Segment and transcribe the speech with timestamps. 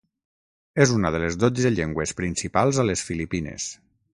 [0.85, 3.69] És una de les dotze llengües principals a les Filipines.